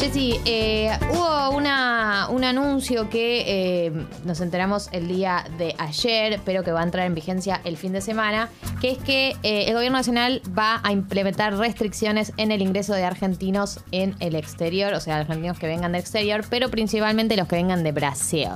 [0.00, 3.44] Jessy, eh, hubo una, un anuncio que
[3.86, 3.92] eh,
[4.24, 7.92] nos enteramos el día de ayer, pero que va a entrar en vigencia el fin
[7.92, 8.48] de semana,
[8.80, 13.04] que es que eh, el gobierno nacional va a implementar restricciones en el ingreso de
[13.04, 17.56] argentinos en el exterior, o sea, argentinos que vengan del exterior, pero principalmente los que
[17.56, 18.48] vengan de Brasil.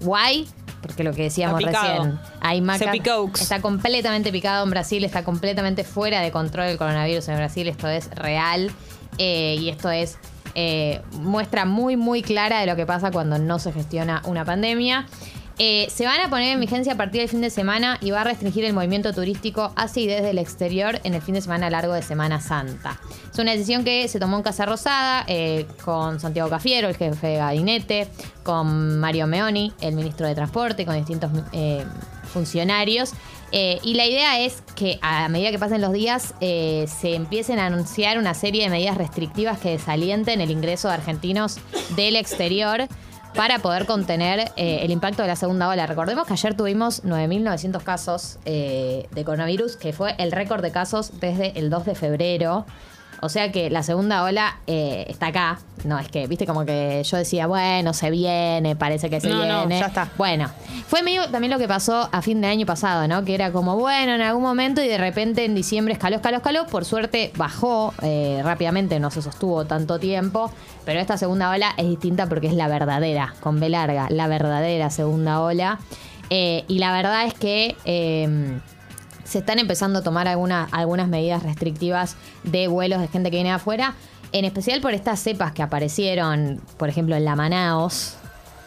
[0.00, 0.46] Why?
[0.82, 3.40] Porque lo que decíamos recién, hay maca- Se picaux.
[3.40, 7.88] está completamente picado en Brasil, está completamente fuera de control el coronavirus en Brasil, esto
[7.88, 8.70] es real
[9.16, 10.18] y esto es
[10.54, 15.06] eh, muestra muy muy clara de lo que pasa cuando no se gestiona una pandemia.
[15.58, 18.22] Eh, se van a poner en vigencia a partir del fin de semana y va
[18.22, 21.68] a restringir el movimiento turístico hacia y desde el exterior en el fin de semana
[21.68, 22.98] largo de Semana Santa.
[23.30, 27.26] Es una decisión que se tomó en Casa Rosada eh, con Santiago Cafiero, el jefe
[27.26, 28.08] de gabinete,
[28.42, 31.30] con Mario Meoni, el ministro de Transporte, con distintos
[32.32, 33.12] funcionarios.
[33.52, 37.58] Eh, y la idea es que a medida que pasen los días eh, se empiecen
[37.58, 41.58] a anunciar una serie de medidas restrictivas que desalienten el ingreso de argentinos
[41.94, 42.88] del exterior
[43.34, 45.86] para poder contener eh, el impacto de la segunda ola.
[45.86, 51.20] Recordemos que ayer tuvimos 9.900 casos eh, de coronavirus, que fue el récord de casos
[51.20, 52.66] desde el 2 de febrero.
[53.24, 55.60] O sea que la segunda ola eh, está acá.
[55.84, 59.46] No, es que, viste, como que yo decía, bueno, se viene, parece que se No,
[59.46, 59.78] no, viene.
[59.78, 60.08] ya está.
[60.18, 60.50] Bueno,
[60.88, 63.24] fue medio también lo que pasó a fin de año pasado, ¿no?
[63.24, 66.66] Que era como, bueno, en algún momento y de repente en diciembre escaló, escaló, escaló.
[66.66, 70.50] Por suerte bajó eh, rápidamente, no se sostuvo tanto tiempo.
[70.84, 74.90] Pero esta segunda ola es distinta porque es la verdadera, con B larga, la verdadera
[74.90, 75.78] segunda ola.
[76.28, 77.76] Eh, y la verdad es que...
[79.32, 83.48] se están empezando a tomar alguna- algunas medidas restrictivas de vuelos de gente que viene
[83.48, 83.94] de afuera,
[84.32, 88.16] en especial por estas cepas que aparecieron, por ejemplo, en la Manaos,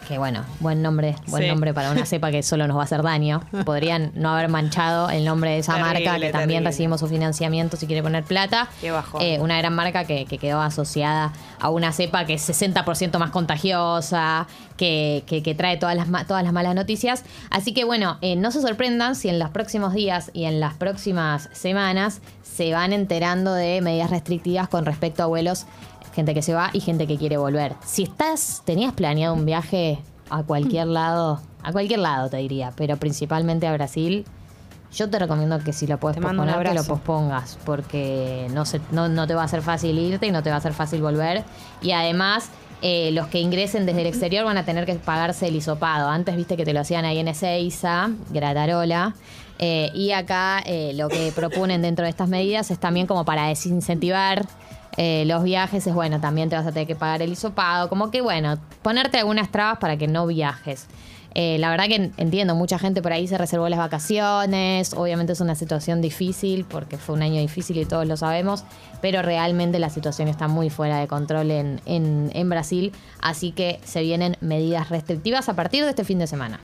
[0.06, 1.48] que bueno, buen nombre, buen Sí.
[1.48, 3.42] nombre para una cepa que solo nos va a hacer daño.
[3.64, 7.76] Podrían no haber manchado el nombre de esa Terrible, marca, que también recibimos su financiamiento
[7.76, 8.68] si quiere poner plata.
[8.80, 9.20] Qué bajón.
[9.22, 13.30] Eh, una gran marca que, que quedó asociada a una cepa que es 60% más
[13.30, 14.46] contagiosa,
[14.76, 17.24] que, que- que trae todas las, todas las malas noticias.
[17.50, 20.74] Así que bueno, eh, no se sorprendan si en los próximos días y en las
[20.74, 25.66] próximas semanas se van enterando de medidas restrictivas con respecto a vuelos,
[26.16, 27.74] gente que se va y gente que quiere volver.
[27.84, 29.98] Si estás, tenías planeado un viaje
[30.30, 34.24] a cualquier lado, a cualquier lado te diría, pero principalmente a Brasil.
[34.94, 39.08] Yo te recomiendo que si lo puedes posponer, que lo pospongas, porque no, se, no,
[39.08, 41.44] no te va a ser fácil irte y no te va a ser fácil volver.
[41.82, 42.48] Y además,
[42.80, 46.08] eh, los que ingresen desde el exterior van a tener que pagarse el hisopado.
[46.08, 49.14] Antes viste que te lo hacían ahí en Ezeiza, Gratarola.
[49.58, 53.48] eh, y acá eh, lo que proponen dentro de estas medidas es también como para
[53.48, 54.46] desincentivar
[54.96, 55.86] eh, los viajes.
[55.86, 57.88] Es bueno, también te vas a tener que pagar el hisopado.
[57.88, 60.86] Como que bueno, ponerte algunas trabas para que no viajes.
[61.38, 65.34] Eh, la verdad que en- entiendo, mucha gente por ahí se reservó las vacaciones, obviamente
[65.34, 68.64] es una situación difícil porque fue un año difícil y todos lo sabemos,
[69.02, 73.80] pero realmente la situación está muy fuera de control en, en, en Brasil, así que
[73.84, 76.54] se vienen medidas restrictivas a partir de este fin de semana.